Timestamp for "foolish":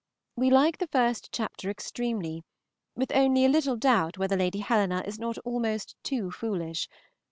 6.31-6.89